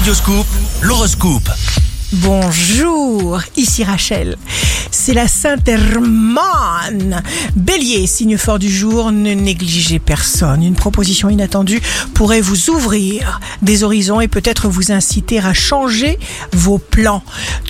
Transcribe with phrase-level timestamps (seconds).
[0.00, 0.46] Radioscoop,
[0.80, 1.50] l'horoscope.
[2.14, 4.38] Bonjour, ici Rachel.
[4.90, 7.22] C'est la Sainte Hermane.
[7.54, 10.62] Bélier, signe fort du jour, ne négligez personne.
[10.62, 11.82] Une proposition inattendue
[12.14, 16.18] pourrait vous ouvrir des horizons et peut-être vous inciter à changer
[16.54, 17.22] vos plans.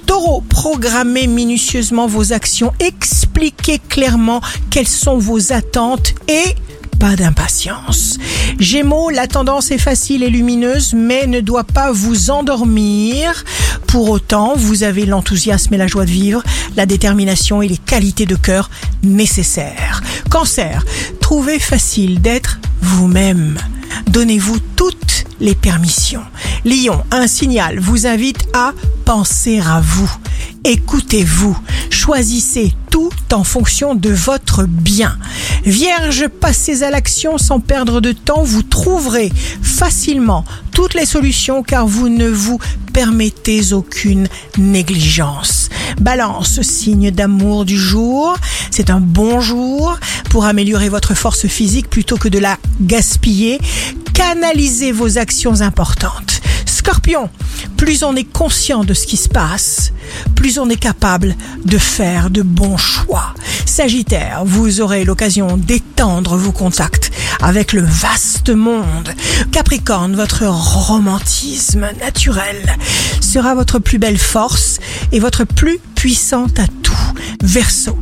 [0.06, 4.40] Taureau, programmez minutieusement vos actions, expliquez clairement
[4.70, 6.54] quelles sont vos attentes et
[7.00, 8.18] pas d'impatience.
[8.58, 13.42] Gémeaux, la tendance est facile et lumineuse, mais ne doit pas vous endormir.
[13.86, 16.42] Pour autant, vous avez l'enthousiasme et la joie de vivre,
[16.76, 18.68] la détermination et les qualités de cœur
[19.02, 20.02] nécessaires.
[20.28, 20.84] Cancer,
[21.22, 23.56] trouvez facile d'être vous-même.
[24.08, 26.24] Donnez-vous toutes les permissions.
[26.66, 28.72] Lion, un signal vous invite à
[29.06, 30.12] penser à vous.
[30.64, 31.58] Écoutez-vous.
[32.02, 35.18] Choisissez tout en fonction de votre bien.
[35.66, 38.42] Vierge, passez à l'action sans perdre de temps.
[38.42, 42.58] Vous trouverez facilement toutes les solutions car vous ne vous
[42.94, 45.68] permettez aucune négligence.
[46.00, 48.34] Balance, signe d'amour du jour.
[48.70, 49.98] C'est un bon jour
[50.30, 53.60] pour améliorer votre force physique plutôt que de la gaspiller.
[54.14, 56.39] Canalisez vos actions importantes.
[56.80, 57.28] Scorpion,
[57.76, 59.92] plus on est conscient de ce qui se passe,
[60.34, 63.34] plus on est capable de faire de bons choix.
[63.66, 67.10] Sagittaire, vous aurez l'occasion d'étendre vos contacts
[67.42, 69.10] avec le vaste monde.
[69.52, 72.76] Capricorne, votre romantisme naturel
[73.20, 74.78] sera votre plus belle force
[75.12, 76.89] et votre plus puissant atout.
[77.42, 77.98] Verseau,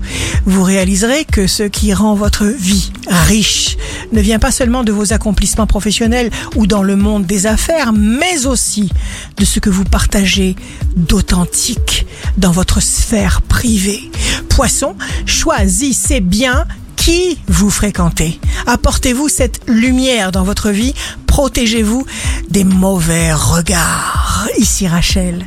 [0.47, 3.77] vous réaliserez que ce qui rend votre vie riche
[4.13, 8.47] ne vient pas seulement de vos accomplissements professionnels ou dans le monde des affaires, mais
[8.47, 8.91] aussi
[9.37, 10.57] de ce que vous partagez
[10.97, 14.11] d'authentique dans votre sphère privée.
[14.49, 18.41] Poisson, choisissez bien qui vous fréquentez.
[18.67, 20.95] Apportez-vous cette lumière dans votre vie,
[21.27, 22.05] protégez-vous
[22.51, 24.49] des mauvais regards.
[24.59, 25.47] Ici Rachel,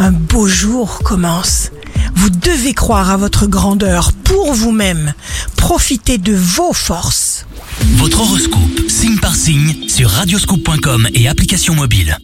[0.00, 1.70] un beau jour commence.
[2.18, 5.14] Vous devez croire à votre grandeur pour vous-même.
[5.56, 7.46] Profitez de vos forces.
[7.94, 12.18] Votre horoscope, signe par signe, sur radioscoop.com et application mobile.